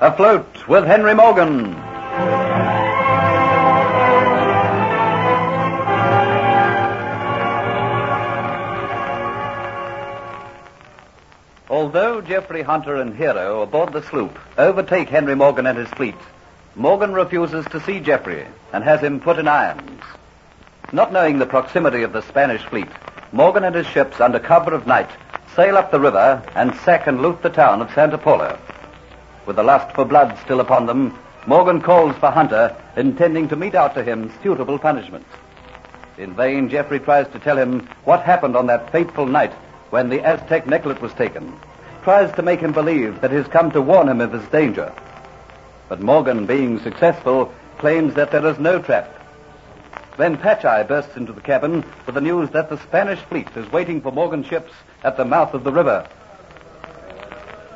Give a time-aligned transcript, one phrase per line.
[0.00, 1.74] Afloat with Henry Morgan.
[11.68, 16.16] Although Jeffrey Hunter and Hero aboard the sloop overtake Henry Morgan and his fleet,
[16.74, 20.02] Morgan refuses to see Jeffrey and has him put in irons.
[20.90, 22.88] Not knowing the proximity of the Spanish fleet,
[23.32, 25.10] Morgan and his ships, under cover of night,
[25.54, 28.58] sail up the river and sack and loot the town of Santa Paula.
[29.44, 33.74] With the lust for blood still upon them, Morgan calls for Hunter, intending to mete
[33.74, 35.26] out to him suitable punishment.
[36.16, 39.52] In vain, Jeffrey tries to tell him what happened on that fateful night
[39.90, 41.52] when the Aztec necklet was taken,
[42.02, 44.92] tries to make him believe that he has come to warn him of his danger.
[45.88, 49.17] But Morgan, being successful, claims that there is no trap.
[50.18, 54.00] Then Patcheye bursts into the cabin with the news that the Spanish fleet is waiting
[54.00, 54.72] for Morgan's ships
[55.04, 56.08] at the mouth of the river.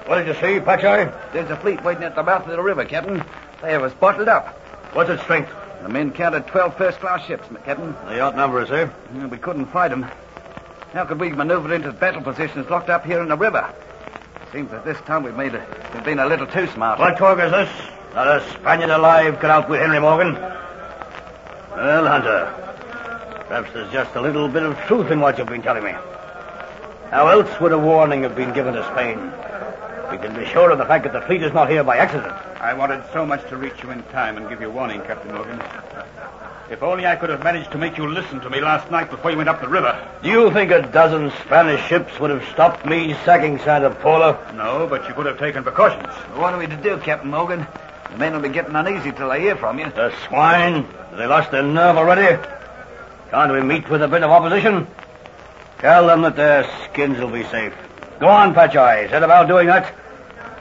[0.06, 1.32] What did you see, Patcheye?
[1.32, 3.24] There's a fleet waiting at the mouth of the river, Captain.
[3.62, 4.58] They have us bottled up.
[4.92, 5.52] What's its strength?
[5.84, 7.94] The men counted 12 first-class ships, Captain.
[8.08, 8.88] They outnumber us, eh?
[9.28, 10.02] We couldn't fight them.
[10.92, 13.72] How could we maneuver into battle positions locked up here in the river?
[14.52, 15.64] Seems that this time we've made a,
[15.94, 16.98] we've been a little too smart.
[16.98, 17.70] What talk is this?
[18.14, 20.36] Not a Spaniard alive could outwit Henry Morgan.
[21.74, 22.52] Well, Hunter,
[23.48, 25.92] perhaps there's just a little bit of truth in what you've been telling me.
[27.10, 29.18] How else would a warning have been given to Spain?
[30.10, 32.32] We can be sure of the fact that the fleet is not here by accident.
[32.60, 35.60] I wanted so much to reach you in time and give you warning, Captain Morgan.
[36.70, 39.30] If only I could have managed to make you listen to me last night before
[39.30, 39.96] you went up the river.
[40.22, 44.38] Do you think a dozen Spanish ships would have stopped me sacking Santa Paula?
[44.54, 46.12] No, but you could have taken precautions.
[46.36, 47.66] What are we to do, Captain Morgan?
[48.12, 49.86] The men will be getting uneasy till they hear from you.
[49.86, 50.86] The swine!
[51.16, 52.42] They lost their nerve already?
[53.30, 54.86] Can't we meet with a bit of opposition?
[55.78, 57.72] Tell them that their skins will be safe.
[58.20, 59.08] Go on, Patcheye.
[59.08, 59.94] Set about doing that.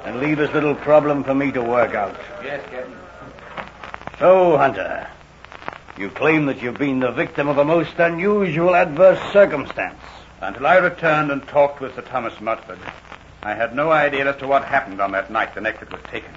[0.05, 2.15] And leave this little problem for me to work out.
[2.41, 2.95] Yes, Captain.
[4.17, 5.07] So, Hunter,
[5.97, 9.99] you claim that you've been the victim of a most unusual adverse circumstance.
[10.39, 12.79] Until I returned and talked with Sir Thomas Mudford,
[13.43, 16.31] I had no idea as to what happened on that night the necklet was taken.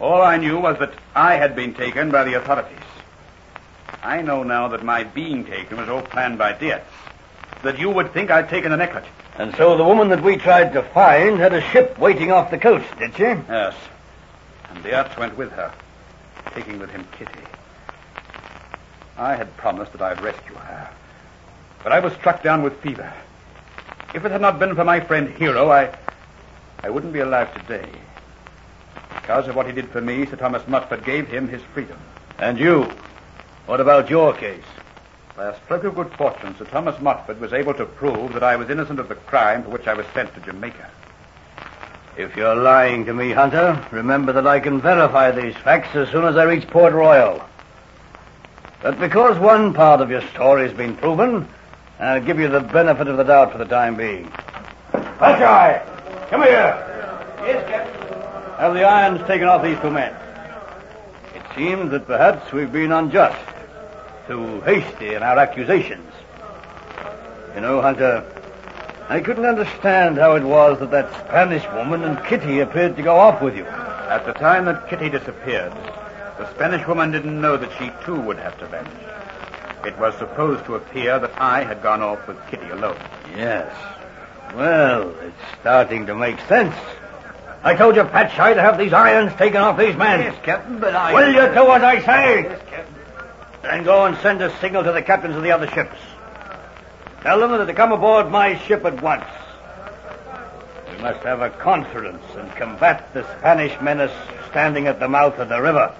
[0.00, 2.78] All I knew was that I had been taken by the authorities.
[4.02, 6.86] I know now that my being taken was all planned by Dietz.
[7.62, 9.04] That you would think I'd taken the necklet.
[9.36, 12.58] And so the woman that we tried to find had a ship waiting off the
[12.58, 13.22] coast, did she?
[13.22, 13.74] Yes.
[14.70, 15.72] And Dietz went with her,
[16.54, 17.40] taking with him Kitty.
[19.16, 20.90] I had promised that I'd rescue her.
[21.82, 23.12] But I was struck down with fever.
[24.14, 25.96] If it had not been for my friend Hero, I
[26.82, 27.88] I wouldn't be alive today.
[29.28, 31.98] Because of what he did for me, Sir Thomas Mutford gave him his freedom.
[32.38, 32.90] And you?
[33.66, 34.64] What about your case?
[35.36, 38.56] By a stroke of good fortune, Sir Thomas Motford was able to prove that I
[38.56, 40.90] was innocent of the crime for which I was sent to Jamaica.
[42.16, 46.24] If you're lying to me, Hunter, remember that I can verify these facts as soon
[46.24, 47.46] as I reach Port Royal.
[48.80, 51.46] But because one part of your story's been proven,
[52.00, 54.32] I'll give you the benefit of the doubt for the time being.
[54.90, 56.30] Patcheye!
[56.30, 56.84] Come here!
[57.44, 57.77] Yes, Captain.
[58.58, 60.12] Have the irons taken off these two men.
[61.32, 63.38] It seems that perhaps we've been unjust,
[64.26, 66.12] too hasty in our accusations.
[67.54, 68.24] You know, Hunter,
[69.08, 73.16] I couldn't understand how it was that that Spanish woman and Kitty appeared to go
[73.16, 73.64] off with you.
[73.64, 75.72] At the time that Kitty disappeared,
[76.36, 78.92] the Spanish woman didn't know that she too would have to vanish.
[79.84, 82.98] It was supposed to appear that I had gone off with Kitty alone.
[83.36, 83.72] Yes.
[84.56, 86.74] Well, it's starting to make sense.
[87.68, 90.20] I told you, Patcheye, to have these irons taken off these men.
[90.20, 91.12] Yes, Captain, but I...
[91.12, 92.44] Will you do what I say?
[92.44, 92.94] Yes, Captain.
[93.60, 95.98] Then go and send a signal to the captains of the other ships.
[97.20, 99.26] Tell them that to come aboard my ship at once.
[100.90, 104.16] We must have a conference and combat the Spanish menace
[104.48, 105.94] standing at the mouth of the river.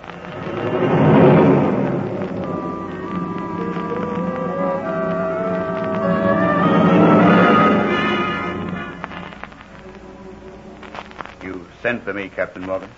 [11.89, 12.91] Sent for me, Captain Morgan.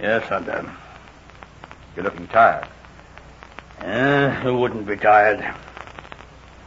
[0.00, 0.68] Yes, Hunter.
[1.94, 2.66] You're looking tired.
[3.78, 5.38] Uh, who wouldn't be tired?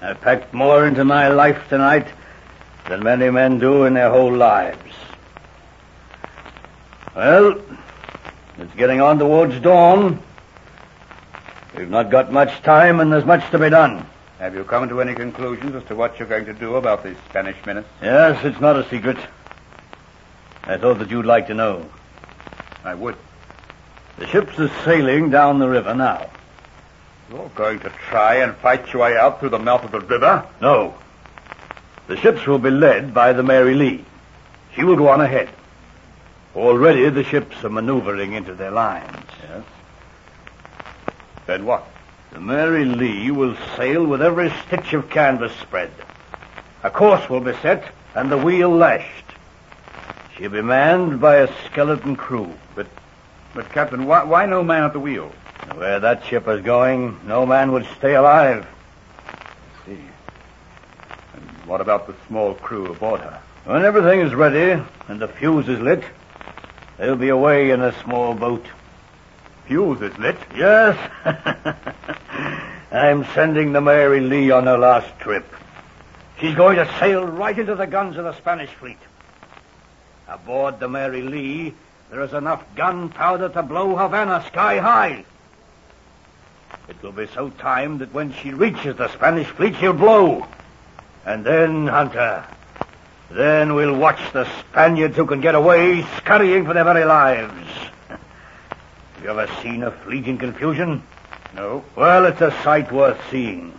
[0.01, 2.07] I've packed more into my life tonight
[2.87, 4.93] than many men do in their whole lives.
[7.13, 7.59] Well,
[8.57, 10.23] it's getting on towards dawn.
[11.75, 14.05] We've not got much time, and there's much to be done.
[14.39, 17.17] Have you come to any conclusions as to what you're going to do about these
[17.29, 17.85] Spanish menace?
[18.01, 19.17] Yes, it's not a secret.
[20.65, 21.85] I thought that you'd like to know.
[22.83, 23.17] I would.
[24.17, 26.29] The ships are sailing down the river now.
[27.29, 30.47] You're going to try and fight your way out through the mouth of the river?
[30.61, 30.93] No.
[32.07, 34.05] The ships will be led by the Mary Lee.
[34.75, 35.49] She will go on ahead.
[36.55, 39.25] Already the ships are maneuvering into their lines.
[39.41, 39.63] Yes.
[41.45, 41.87] Then what?
[42.31, 45.91] The Mary Lee will sail with every stitch of canvas spread.
[46.83, 49.32] A course will be set and the wheel lashed.
[50.43, 52.53] She'll be manned by a skeleton crew.
[52.75, 52.87] But,
[53.53, 55.31] but Captain, why, why no man at the wheel?
[55.75, 58.67] Where that ship is going, no man would stay alive.
[59.25, 60.01] I see.
[61.33, 63.41] And what about the small crew aboard her?
[63.63, 66.03] When everything is ready and the fuse is lit,
[66.97, 68.65] they'll be away in a small boat.
[69.67, 70.37] Fuse is lit.
[70.57, 70.97] Yes.
[72.91, 75.45] I'm sending the Mary Lee on her last trip.
[76.41, 78.97] She's going to sail right into the guns of the Spanish fleet.
[80.27, 81.73] Aboard the Mary Lee,
[82.09, 85.25] there is enough gunpowder to blow Havana sky high.
[86.87, 90.45] It will be so timed that when she reaches the Spanish fleet, she'll blow.
[91.25, 92.45] And then, Hunter,
[93.31, 97.67] then we'll watch the Spaniards who can get away scurrying for their very lives.
[98.09, 101.01] Have you ever seen a fleet in confusion?
[101.55, 101.83] No.
[101.95, 103.77] Well, it's a sight worth seeing.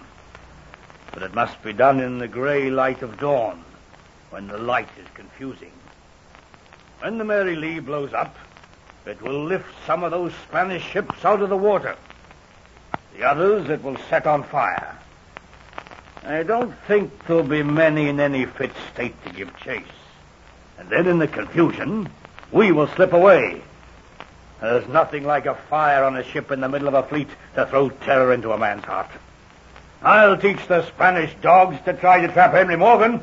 [1.13, 3.63] But it must be done in the gray light of dawn,
[4.31, 5.73] when the light is confusing.
[7.05, 8.35] When the Mary Lee blows up,
[9.05, 11.97] it will lift some of those Spanish ships out of the water.
[13.15, 14.97] The others it will set on fire.
[16.25, 19.85] I don't think there'll be many in any fit state to give chase.
[20.79, 22.09] And then in the confusion,
[22.51, 23.61] we will slip away.
[24.63, 27.67] There's nothing like a fire on a ship in the middle of a fleet to
[27.67, 29.11] throw terror into a man's heart.
[30.01, 33.23] I'll teach the Spanish dogs to try to trap Henry Morgan.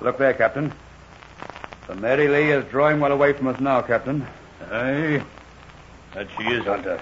[0.00, 0.72] Look there, Captain.
[1.88, 4.24] The Mary Lee is drawing well away from us now, Captain.
[4.70, 5.22] Aye,
[6.14, 7.00] that she is, Hunter.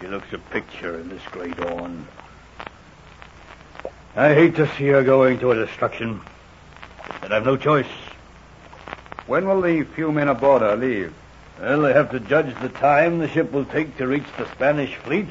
[0.00, 2.06] She looks a picture in this gray dawn.
[4.14, 6.20] I hate to see her going to a destruction,
[7.20, 7.90] but I've no choice.
[9.26, 11.12] When will the few men aboard her leave?
[11.60, 14.94] Well, they have to judge the time the ship will take to reach the Spanish
[14.96, 15.28] fleet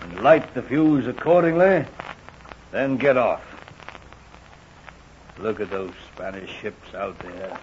[0.00, 1.84] and light the fuse accordingly,
[2.72, 3.49] then get off.
[5.42, 7.58] Look at those Spanish ships out there.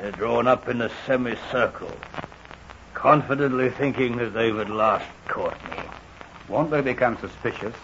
[0.00, 1.90] They're drawn up in a semicircle,
[2.94, 5.82] confidently thinking that they've at last caught me.
[6.48, 7.74] Won't they become suspicious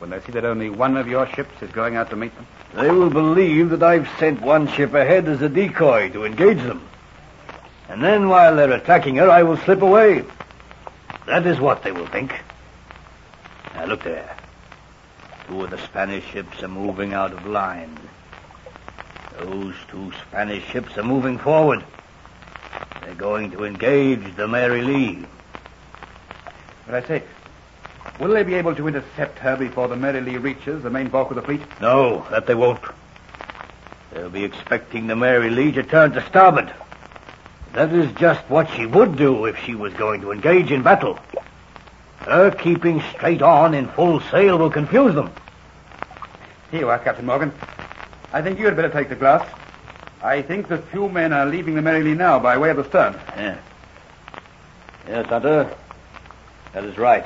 [0.00, 2.48] when they see that only one of your ships is going out to meet them?
[2.74, 6.82] They will believe that I've sent one ship ahead as a decoy to engage them.
[7.88, 10.24] And then while they're attacking her, I will slip away.
[11.26, 12.34] That is what they will think.
[13.76, 14.36] Now look there.
[15.50, 17.98] Two of the Spanish ships are moving out of line.
[19.36, 21.82] Those two Spanish ships are moving forward.
[23.02, 25.26] They're going to engage the Mary Lee.
[26.86, 27.22] But I say,
[28.20, 31.30] will they be able to intercept her before the Mary Lee reaches the main bulk
[31.30, 31.62] of the fleet?
[31.80, 32.84] No, that they won't.
[34.12, 36.72] They'll be expecting the Mary Lee to turn to starboard.
[37.72, 41.18] That is just what she would do if she was going to engage in battle.
[42.20, 45.32] Her keeping straight on in full sail will confuse them.
[46.70, 47.52] Here you are, Captain Morgan.
[48.32, 49.46] I think you had better take the glass.
[50.22, 52.84] I think the few men are leaving the Mary Lee now by way of the
[52.84, 53.18] stern.
[53.36, 53.58] Yeah.
[55.08, 55.74] Yes, Hunter.
[56.72, 57.24] That is right.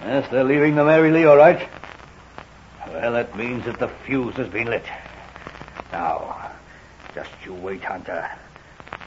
[0.00, 1.68] Yes, they're leaving the Mary Lee, all right.
[2.88, 4.84] Well, that means that the fuse has been lit.
[5.92, 6.50] Now,
[7.14, 8.28] just you wait, Hunter.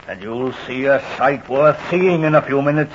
[0.08, 2.94] And you'll see a sight worth seeing in a few minutes.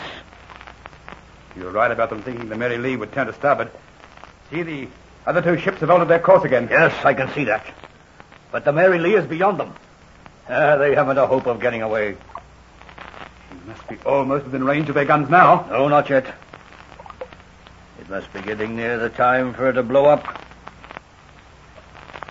[1.55, 3.71] You're right about them thinking the Mary Lee would turn to starboard.
[4.49, 4.87] See, the
[5.25, 6.67] other two ships have altered their course again.
[6.69, 7.65] Yes, I can see that.
[8.51, 9.73] But the Mary Lee is beyond them.
[10.49, 12.17] Ah, they haven't a hope of getting away.
[13.49, 15.65] She must be almost within range of their guns now.
[15.69, 16.25] No, not yet.
[17.99, 20.43] It must be getting near the time for her to blow up.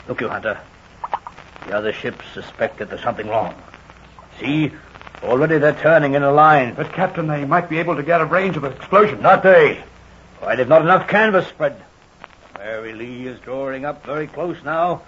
[0.08, 0.60] Look, you, Hunter.
[1.66, 3.54] The other ships suspect that there's something wrong.
[4.40, 4.72] See?
[5.22, 6.74] Already they're turning in a line.
[6.74, 9.20] But, Captain, they might be able to get a range of the explosion.
[9.20, 9.82] Not they.
[10.40, 11.76] Why, they've not enough canvas spread.
[12.56, 15.02] Mary Lee is drawing up very close now.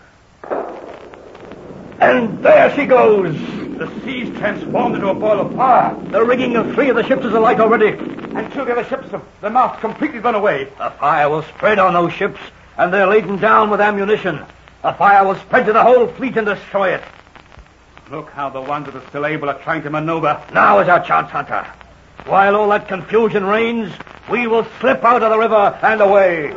[2.00, 3.34] And there she goes.
[3.78, 5.94] The sea's transformed into a ball of fire.
[6.10, 7.88] The rigging of three of the ships is alight already.
[7.88, 10.68] And two of the other ships have their masts completely blown away.
[10.78, 12.40] A fire will spread on those ships,
[12.76, 14.44] and they're laden down with ammunition.
[14.82, 17.02] A fire will spread to the whole fleet and destroy it.
[18.12, 20.38] Look how the ones that are still able are trying to maneuver.
[20.52, 21.66] Now is our chance, Hunter.
[22.26, 23.90] While all that confusion reigns,
[24.30, 26.52] we will slip out of the river and away.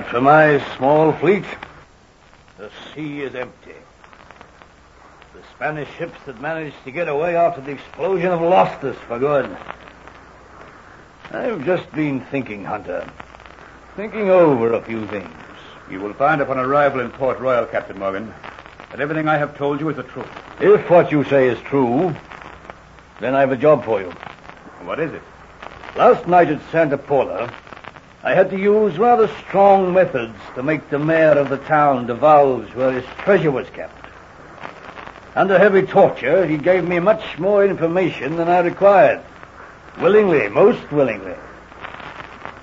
[0.00, 1.44] But for my small fleet,
[2.56, 3.74] the sea is empty.
[5.34, 9.18] The Spanish ships that managed to get away after the explosion have lost us for
[9.18, 9.54] good.
[11.32, 13.10] I've just been thinking, Hunter.
[13.94, 15.28] Thinking over a few things.
[15.90, 18.32] You will find upon arrival in Port Royal, Captain Morgan,
[18.90, 20.30] that everything I have told you is the truth.
[20.60, 22.16] If what you say is true,
[23.20, 24.10] then I've a job for you.
[24.82, 25.22] What is it?
[25.94, 27.52] Last night at Santa Paula,
[28.22, 32.68] I had to use rather strong methods to make the mayor of the town divulge
[32.74, 33.96] where his treasure was kept.
[35.34, 39.22] Under heavy torture, he gave me much more information than I required.
[40.00, 41.34] Willingly, most willingly.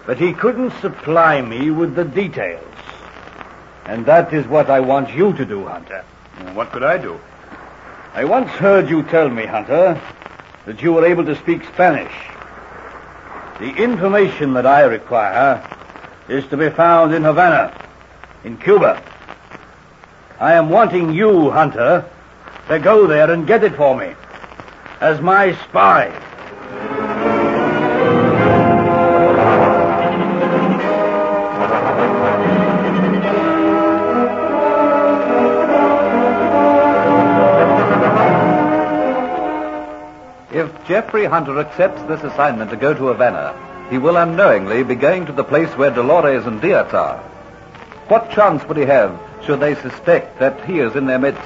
[0.05, 2.63] But he couldn't supply me with the details.
[3.85, 6.03] And that is what I want you to do, Hunter.
[6.53, 7.19] What could I do?
[8.13, 9.99] I once heard you tell me, Hunter,
[10.65, 12.13] that you were able to speak Spanish.
[13.59, 15.67] The information that I require
[16.29, 17.73] is to be found in Havana,
[18.43, 19.01] in Cuba.
[20.39, 22.07] I am wanting you, Hunter,
[22.67, 24.13] to go there and get it for me
[24.99, 26.11] as my spy.
[40.87, 43.53] Jeffrey Hunter accepts this assignment to go to Havana,
[43.89, 47.17] he will unknowingly be going to the place where Dolores and Diaz are.
[48.07, 51.41] What chance would he have should they suspect that he is in their midst?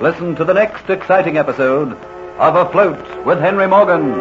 [0.00, 1.94] Listen to the next exciting episode
[2.38, 4.14] of Afloat with Henry Morgan.